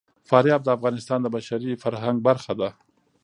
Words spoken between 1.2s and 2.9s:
د بشري فرهنګ برخه ده.